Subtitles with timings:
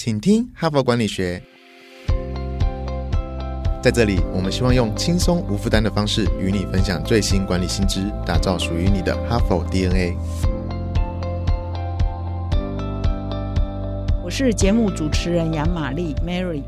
[0.00, 1.42] 请听哈佛管理学。
[3.82, 10.16] 在这里，我们希望用轻松无负担的方式与你分享最新管理新知，打造属于你的哈佛 DNA。
[14.24, 16.62] 我是节目主持人杨玛丽 Mary。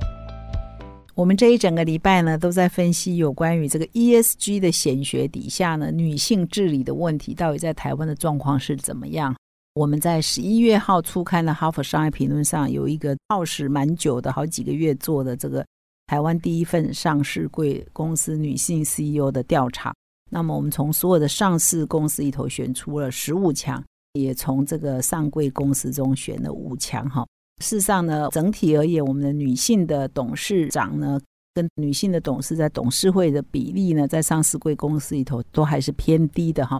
[1.15, 9.37] 我们这一整个礼拜呢，都在分析有关于这个 ESG 的显学底下呢，女性治理的问题到底在台湾的状况是怎么样？
[9.81, 15.65] 我们在十一月号初刊的《哈佛商业评论》上有一个耗时蛮久的好几个月做的这个
[16.07, 19.91] 台湾第一份上市贵公司女性 CEO 的调查。
[20.29, 23.83] 那么我们从所有的上市公司里头选出了十五强，
[24.13, 27.09] 也从这个上柜公司中选了五强。
[27.09, 27.27] 哈，
[27.63, 31.19] 事实上呢，整体而言，我们的女性的董事长呢，
[31.55, 36.67] 跟女性的董事在董事会的比例呢，在上市贵公司里头都还是偏低的。
[36.67, 36.79] 哈。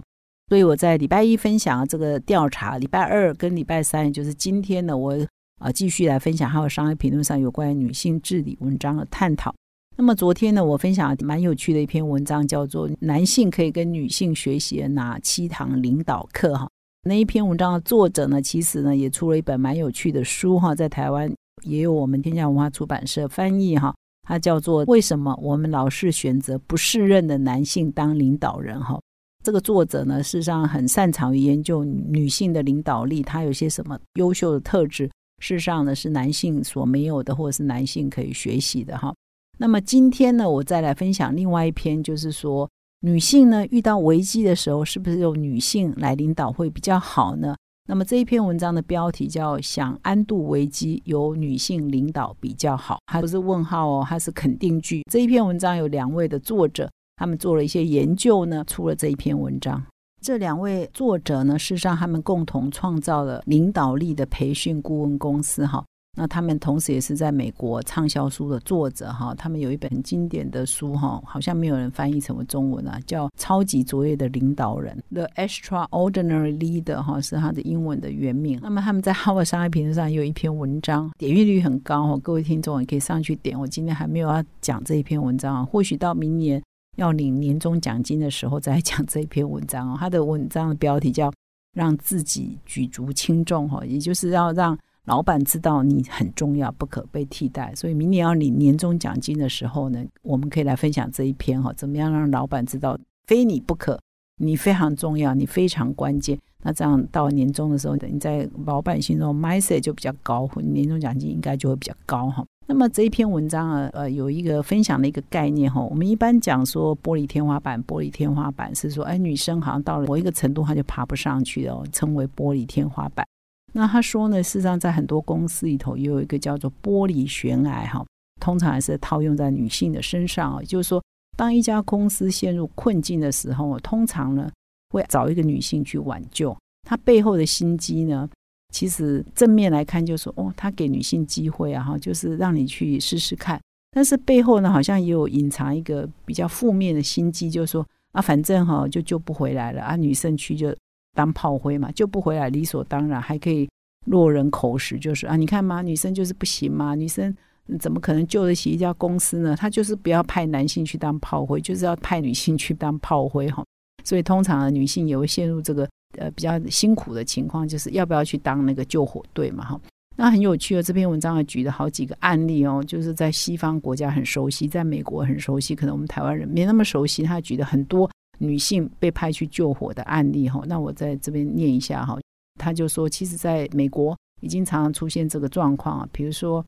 [0.51, 5.15] 所以我在礼拜一分享这个调查，礼拜二跟礼拜三，也就是今天呢，我
[5.61, 9.55] 啊继续来分享还有商业评论上有关于女性治理文章的探讨。
[9.95, 16.69] 那么昨天呢，我分享蛮有趣的一篇文章，叫做《男性可以跟女性学习哪七堂领导课》哈。
[17.03, 23.95] 那一篇文章的作者呢，其实呢也出了一本蛮有趣的书哈，在台湾也有我们天下文化出版社翻译哈，
[24.27, 28.99] 它叫做《为什么我们老是选择不适任的男性当领导人》哈。
[29.43, 35.05] 这个作者呢，事实上很擅长于研究女性的领导力，她有些什么优秀的特质？
[35.39, 39.11] 事实上呢，是男性所没有的，或者是男性可以学习的哈。
[39.57, 47.55] 那么今天呢，我再来分享另外一篇，就是说女性呢遇到危机的时候，是不是由女性来领导会比较好呢？
[47.89, 55.01] 那么这一篇文章的标题叫《想安度危机，由女性领导比较好》，它不是问号哦，它是肯定句。
[55.11, 56.87] 这一篇文章有两位的作者。
[57.21, 59.79] 他们做了一些研究呢，出了这一篇文章。
[60.23, 65.63] 这两位作者呢，事实上他们共同创造了领导力的培训顾问公司。
[65.63, 65.85] 哈，
[66.17, 69.13] 那他们同时也是在美国畅销书的作者。
[69.13, 77.03] 哈，他们有一本很经典的书，哈，好像没有人翻译成为中文啊，叫《超级卓越的领导人》（The Extraordinary Leader）。
[77.03, 78.59] 哈，是他的英文的原名。
[78.63, 82.07] 那么他们在《哈佛商业评论》上有一篇文章，点阅率很高。
[82.07, 83.59] 哈，各位听众也可以上去点。
[83.59, 86.59] 我今天还没有要讲这一篇文章啊，或许到明年。
[86.97, 89.97] 要领年终奖金的时候再讲这一篇文章哦。
[89.99, 91.31] 他的文章的标题叫
[91.73, 97.73] “让自己举足轻重”哈，也就是要让老板知道你很重要，不可被替代。
[97.75, 103.99] 所以明年要领年终奖金的时候呢，我们可以来分享这一篇哈，怎么样让老板知道非你不可，
[104.37, 106.37] 你非常重要，你非常关键。
[106.63, 112.45] 那这样到年终的时候，你在老板心中 mindset 就比较高，年终奖金应该就会比较高哈。
[112.71, 115.81] 那么这一篇文章啊，呃，有一个分享的一个概念哈。
[115.81, 123.27] 我们一般讲说玻璃天花板，玻璃天花板是说，哎，女生好像到了某一个程度，她就爬不上去了，称为玻璃天花板。
[123.73, 128.05] 那他说呢，事实上在很多公司里头也有一个叫做玻璃悬崖哈，
[128.39, 130.61] 通常还是套用在女性的身上啊。
[130.63, 131.03] 就是说，
[131.35, 134.49] 当一家公司陷入困境的时候，通常呢
[134.93, 136.55] 会找一个女性去挽救。
[136.87, 138.29] 她背后的心机呢？
[138.71, 143.59] 其实正面来看，就说哦，他给女性机会啊，哈，就是让你去试试看。
[143.91, 150.73] 但是背后呢，好像也有隐藏一个比较负面的心机，就是说啊，反正哈就救不回来了啊，女生去就
[151.13, 153.69] 当炮灰嘛，救不回来理所当然，还可以
[154.05, 157.35] 落人口实，就是啊，你看嘛，女生就是不行嘛，女生
[157.77, 159.55] 怎么可能救得起一家公司呢？
[159.55, 163.63] 他就是不要派男性去当炮灰，就是要派女性去当炮灰哈。
[164.03, 165.87] 所以通常女性也会陷入这个。
[166.17, 169.63] 呃，比较辛苦的情况就是要不要去当那个救火队嘛？
[169.65, 169.81] 哈，
[170.17, 177.23] 那很有趣的这篇文章还举了好几个案例哦，就是在西方国家很熟悉，在美国很熟悉，可能我们台湾人没那么熟悉。
[177.23, 182.19] 他举的很多女性被派去救火的案例哈，那我在这边念一下哈。
[182.59, 186.63] 他就说，其实在美国已经常常出现这个状况啊，比如说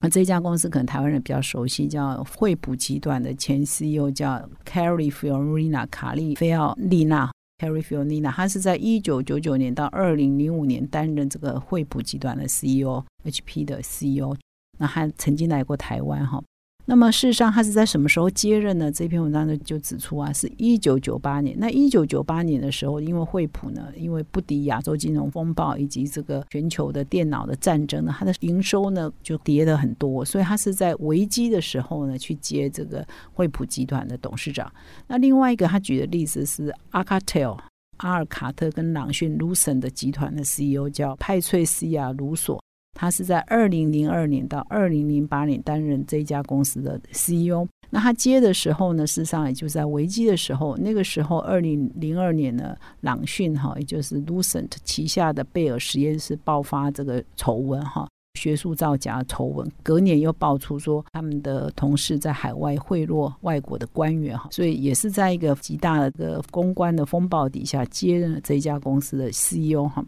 [0.00, 7.30] 那这家公司可能台湾人比较熟悉，叫惠普集团的前 CEO 叫 Carrie Fiorina 卡利菲奥丽娜。
[7.60, 14.34] Carrie Fiorina，他是在一九九九年到二零零五年担任这个惠普集团的 CEO，HP 的 CEO。
[14.78, 16.42] 那他曾经来过台湾哈。
[16.90, 18.90] 那么事实上，他是在什么时候接任呢？
[18.90, 21.56] 这篇文章呢就指出啊，是一九九八年。
[21.56, 34.68] 那一九九八年的时候，因为惠普呢，因为不敌亚洲金融风暴以及这个全球的电脑的战争呢，它的营收呢就跌了很多，所以他是在危机的时候呢去接这个惠普集团的董事长。
[35.06, 37.56] 那另外一个他举的例子是阿卡特
[37.98, 42.60] 阿尔卡特跟朗讯 l u c e n 的集团的 CEO 叫派翠西亚卢索。
[42.94, 47.66] 他是在二零零二年到二零零八年担任这家公司的 CEO。
[47.92, 50.76] 那他接的时候呢，事实上也就是在危机的时候。
[50.76, 58.08] 那个时候，二零零二年呢，朗讯哈，也就是 Lucent 旗下的贝尔实验室爆发这个丑闻哈，
[58.38, 70.04] 学术造假丑闻，隔年又爆出说他们的同事在海外贿赂外国的官员哈，所以也是在一个极大的公关的风暴底下接任了这家公司的 CEO 哈。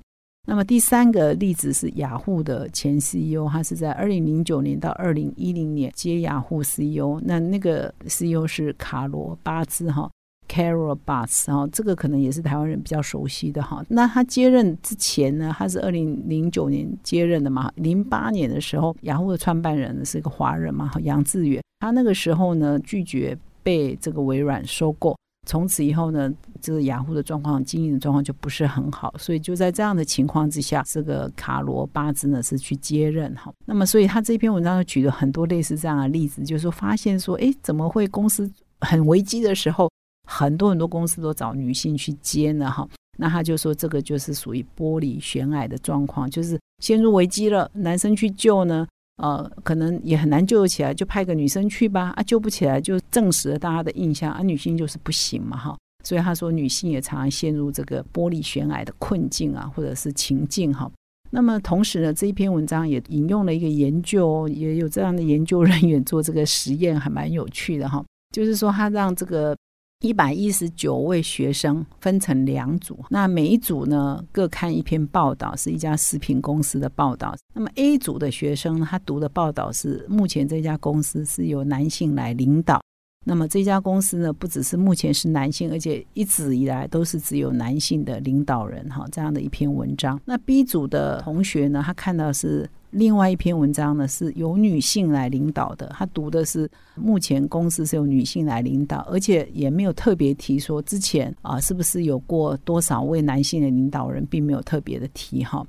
[0.47, 10.11] 那么第三个例子是雅虎的前 CEO，他是在二零零九年到二零一零年接雅虎 CEO，那那个 CEO 是卡罗巴兹哈。
[10.49, 13.83] Carol Bass，然后这个可能也是台湾人比较熟悉的哈。
[13.89, 17.73] 那他接任之前呢，他是二零零九年接任的嘛。
[17.77, 21.63] 零八年的时候，雅虎的创办人是一个华人嘛，杨致远。
[21.81, 25.17] 他那个时候呢，拒绝被这个微软收购。
[25.47, 29.13] 从此以后呢，这个雅虎的状况、经营的状况就不是很好。
[29.19, 33.53] 所以就在这样的情况之下，这个卡罗巴兹呢是去接任哈。
[33.67, 38.51] 那么，所以他这篇文章就举了很多类似这样的例子，就是说发现说，哎，怎么会公司
[38.81, 39.91] 很危机的时候？
[40.25, 48.87] 很多很多公司都找女性去接呢，哈，那他就说这个就是属于玻璃悬崖的状况，就是陷入危机了，男生去救呢，
[49.23, 60.91] 呃，可能也很难救得起来，就派个女生去吧，啊，救不起来就证实了大家的印象，啊，女性就是不行嘛，哈，所以他说女性也常常陷入这个玻璃悬崖的困境啊，或者是情境哈。
[61.31, 69.57] 那么同时呢，这一篇文章也引用了一个研究，也有这样的研究人员做这个实验，还蛮有趣的哈，就是说他让这个。
[70.03, 77.37] 一百一十九位学生分成两组，那每一组呢各看一篇报道，是一家食品公司的报道。
[77.55, 82.83] 那么 A 组的学生他读的报道是目前这家公司是由男性来领导。
[83.25, 90.21] 那么这家公司呢不只是目前是男性，而且一直以来都是只有男性的领导人哈这样的一篇文章。
[90.25, 92.69] 那 B 组的同学呢，他看到是。
[92.93, 95.87] 另外一篇文章呢，是由女性来领导的。
[95.95, 105.65] 他读的是目前公司是由女性来领导，而且也没有特别提说之前啊是不是有过多少位男性的领导人，并没有特别的提哈。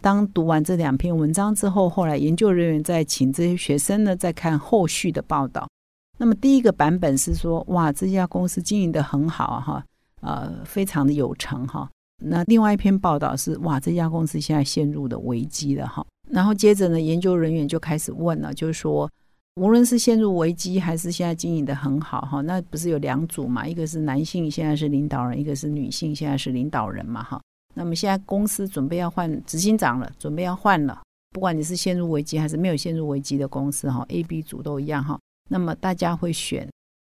[0.00, 5.68] 当读完这两篇文章之后，后来研究人员在请这些学生呢再看后续的报道。
[6.16, 9.84] 那么第一个版本是说，哇，这家公司经营的很好哈，
[10.20, 11.90] 呃，非常的有成哈。
[12.22, 16.06] 那另外一篇报道是，哇，这家公司现在陷入的危机了哈。
[16.30, 19.10] 然后接着呢，研究人员就开始问了，就是说，
[19.56, 23.66] 无论是陷入危机还是现在经营的很好哈，那不是有两组嘛？
[23.66, 27.40] 一个是男性现在是领导人，一个是女性现在是领导人嘛哈。
[27.74, 31.00] 那么现在公司准备要换执行长了，准备要换了。
[31.30, 35.18] 不管你是陷入危机还是没有陷入危机的公司哈，A、B 组都一样哈。
[35.48, 36.68] 那么大家会选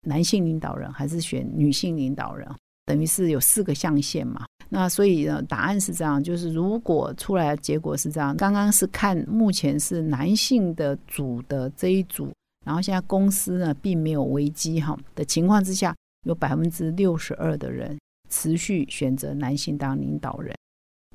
[0.07, 2.49] 男性领导人还是选女性领导人？
[2.85, 4.45] 等于是有四个象限嘛。
[4.69, 12.33] 那所以呢，答案是这样，就是如果出来的结果是这样，刚刚是看目前是男性的组的这一组，
[12.65, 15.95] 然后现在公司呢并没有危机哈的情况之下，
[16.25, 17.97] 有百分之六十二的人
[18.29, 20.53] 持续选择男性当领导人。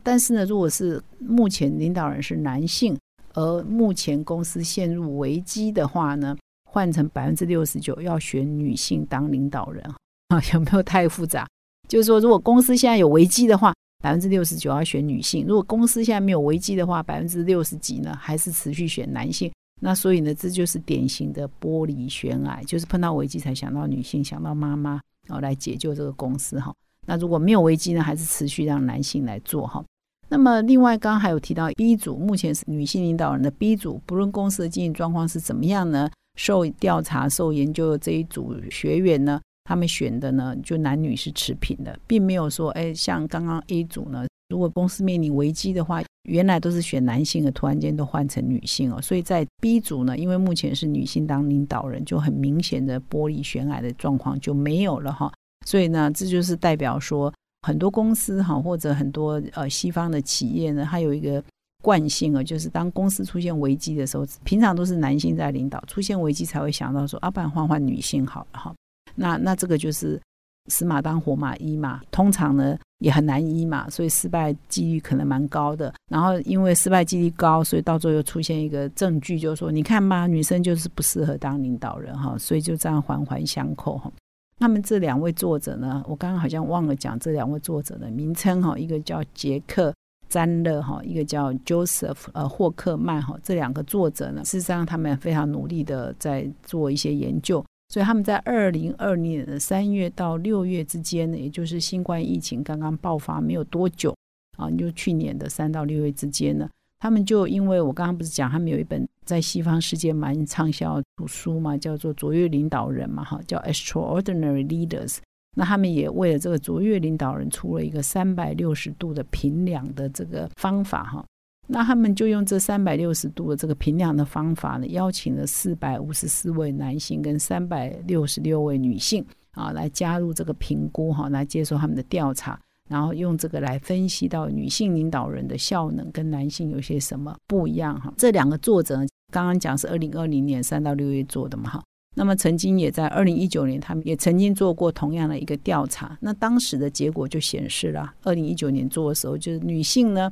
[0.03, 2.97] 但是呢，如果是目前领导人是男性，
[3.35, 9.85] 而目前公司陷入危机的话呢，换成百分之六十九要选女性当领导人
[10.29, 11.47] 啊，有没有太复杂？
[11.91, 19.51] 就是说，如果公司现在有危机的话，百分之六十九要选女性；如果公司现在没有危机的话，百分之六十几呢还是持续选男性。
[19.83, 26.73] 那所以呢，这就是典型的玻璃悬崖，就是碰到危机才想到女性，想到妈妈，然后来解救这个公司哈。
[27.09, 29.85] 那如果没有危机呢，还是持续让男性来做哈。
[30.29, 39.41] 那么另外，刚还有提到 B 组，目前是女性领导人的 B 组，不论公司的经营状况是怎么样呢，受调查、受研究的这一组学员呢？
[39.71, 49.01] 他们选的呢，就男女是持平的，并没有说，哎，像刚刚 A 组呢，如果公司面临危机的话，原来都是选男性的，突然间都换成女性哦。
[49.01, 55.33] 所以在 B 组呢，因为目前是女性当领导人，就很明显的玻璃悬崖的状况就没有了哈。
[55.65, 61.41] 所以呢，这就是代表说，很多公司哈，或者很多呃西方的企业呢，它有一个
[61.81, 68.75] 惯性啊，就是当公司出现危机的时候，平常都是男性在领导，出现危机才会想到说，啊，不然换换女性好了哈。
[69.15, 70.21] 那那这个就是
[70.69, 75.93] 死马当活马医嘛，通常呢也很难医嘛，所以失败几率可能蛮高的。
[76.11, 84.13] 然后因为失败几率高，所以到最后又出现一个证据，就是说你看嘛，女生就是不适合当领导人哈，所以就这样环环相扣哈。
[84.59, 89.93] 那么这两位作者呢，我刚刚好像忘了讲这两位作者的名称哈，一个叫杰克
[90.29, 97.65] 詹勒哈，一个叫 Joseph 呃霍克曼哈，这两个作者呢，事实上他们非常努力的在做一些研究。
[97.91, 104.15] 所以他们在二零二零年的三月到六月之间呢，也就是新冠疫情刚刚爆发没有多久
[104.57, 106.71] 啊，就去年的三到六月之间呢，
[107.01, 115.15] 他们就因为我刚刚不是讲他们有一本在西方世界蛮畅销图书嘛，叫做《卓越领导人》嘛，哈，叫《Extraordinary Leaders》。
[115.57, 121.27] 那他们也为了这个卓越领导人出了一个三百六十度的评量的这个方法哈。
[121.73, 132.59] 那他们就用这三百六十度的这个评量的方法呢，邀请了四百五十四位男性跟三百六十六位女性啊，来加入这个评估哈，来接受他们的调查，
[132.89, 138.13] 然后用这个来分析到女性领导人的效能跟男性有些什么不一样哈。
[138.17, 138.97] 这两个作者
[139.33, 141.81] 刚刚讲是二零二零年三到六月做的嘛哈，
[142.17, 150.29] 那么曾经也在二零一九年，他们也曾经做过同样的一个调查，那当时的结果就显示了，二零一九年做的时候，就是女性呢。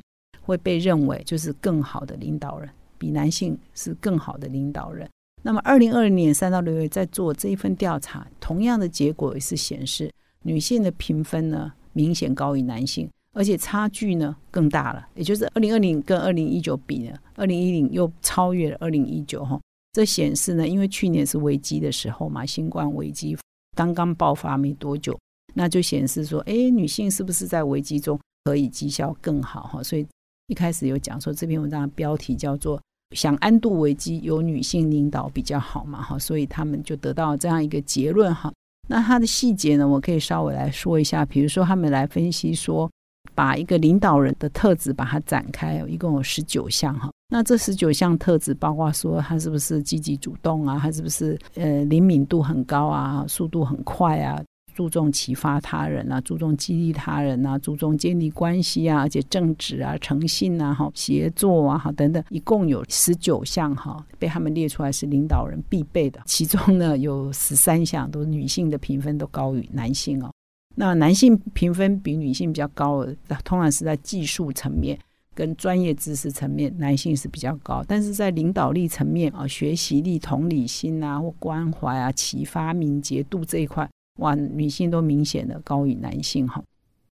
[0.49, 5.07] 会被认为就是更好的领导人，比男性是更好的领导人。
[5.43, 10.11] 那么，二零二零年三到六月在做这一份调查，同样的结果也是显示，
[10.43, 15.07] 女性的评分呢明显高于男性，而且差距呢更大了。
[15.15, 19.61] 也就是二零二零跟二零一九比呢，二零一零又超越了二零一九哈。
[19.93, 23.37] 这显示呢，因为去年是危机的时候嘛，新冠危机
[23.77, 25.17] 刚刚爆发没多久，
[25.55, 29.83] 那就显示说，哎，女性是不是在危机中可以绩效更好哈？
[29.83, 30.05] 所以。
[30.49, 32.81] 一开始有讲说这篇文章的标题叫做
[33.15, 38.53] “想安度危机，由女性领导比较好嘛”哈，所以他们就得到这样一个结论哈。
[38.89, 41.25] 那它的细节呢，我可以稍微来说一下。
[41.25, 42.91] 比如说，他们来分析说，
[43.35, 47.11] 把一个领导人的特质把它展开，一共有十九项哈。
[47.29, 50.79] 那这十九项特质包括说，他是不是积极主动啊？
[50.81, 53.27] 他是不是呃灵敏度很高啊？
[53.29, 54.43] 速度很快啊？
[54.79, 66.21] 注重启发他人啊，注重激励他人啊，注重建立关系啊，而且正直啊、诚信啊、哈协作啊、哈等等，一共有十九项哈，被他们列出来是领导人必备的。
[66.27, 70.31] 其中呢，有十三项都是女性的评分都高于男性哦。
[70.77, 73.05] 那男性评分比女性比较高，
[73.45, 74.97] 通常是在技术层面
[75.35, 77.85] 跟专业知识层面，男性是比较高。
[77.89, 83.91] 但是在领导力层面啊，学习力、同理心啊，或关怀啊、启发、敏捷度这一块。
[84.19, 86.63] 哇，女性都明显的高于男性哈。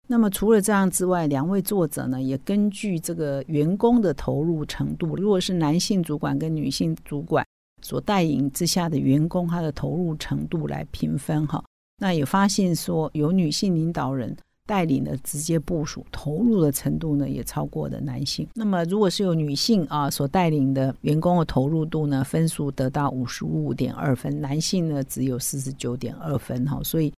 [0.07, 7.45] 那么除了这样之外，两位作者呢也根据这个员工的投入程度，如果是男性主管跟女性主管
[7.81, 11.63] 所带领之下的员工，他的投入程度来评分哈。
[12.01, 14.35] 那也发现说有女性领导人。
[14.69, 18.47] 带领的直接部署投入的程度呢，也超过了男性。
[18.53, 26.79] 那么，如果是有女性啊所带领的员工的投入度呢，分数得到五十五点二分，男性呢只有四十九点二分哈。
[26.83, 27.11] 所以，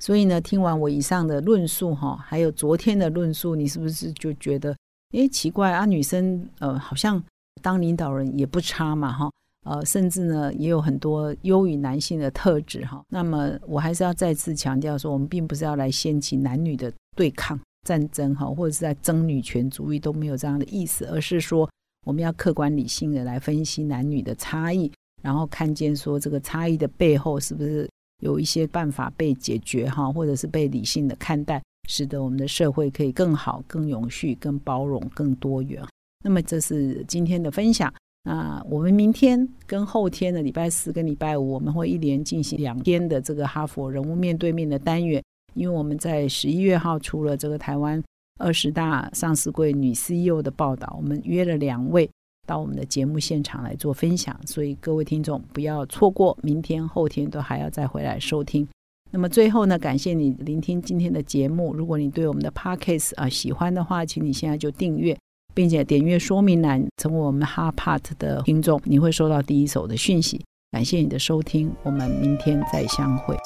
[0.00, 4.74] 所以呢，听完我以上的论述哈，还有昨天的论述，你是不是就觉得，
[5.12, 7.22] 哎，奇怪啊，女生呃好像
[7.62, 9.30] 当领导人也不差嘛哈。
[9.68, 13.02] 呃，甚至呢，也有很多优于男性的特质哈。
[13.10, 21.68] 那么，我还是要再次强调说，我们并不是要来掀起男女的对抗战争哈，或者是在争女权主义，都没有这样的意思，而是说，
[22.06, 24.90] 我们要客观理性的来分析男女的差异，
[25.22, 27.86] 然后看见说这个差异的背后是不是
[28.22, 35.84] 有一些办法被解决哈，或者是被理性的看待，使得我们的社会可以更好、更永续、更包容、更多元。
[36.24, 37.92] 那么，这是今天的分享。
[38.24, 45.22] 那我们明天跟后天的礼拜四跟礼拜五，我们会一连进行两天的这个哈佛人物面对面的单元，
[45.54, 48.02] 因为我们在十一月号出了这个台湾
[48.38, 52.10] 二十大上市柜女 CEO 的报道，我们约了两位
[52.46, 58.66] 到我们的节目现场来做分享，所以各位听众不要错过，明天后天都还要再回来收听。
[59.10, 65.16] 那么最后呢，感谢你聆听今天的节目，如果你对我们的 Podcast 啊喜欢的话，请你现在就订阅。
[65.58, 70.40] 并且点阅说明栏，成为我们哈 part 的听众，你会收到第一手的讯息。
[70.70, 73.36] 感谢你的收听，我们明天再相会。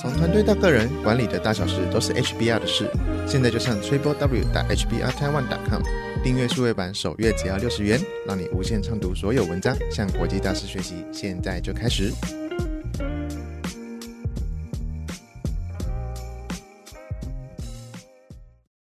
[0.00, 2.90] 从团队到个人，管理的大小事都是 HBR 的事。
[3.24, 4.12] 现在就上 triplew
[4.52, 5.80] 打 hbr taiwan com
[6.24, 11.04] 订阅数位版，首月只要六十元，让你无限畅读所有文章，向国际大师学习。
[11.12, 12.10] 现在就开始。